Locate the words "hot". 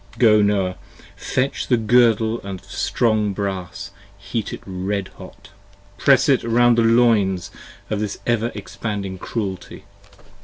5.19-5.49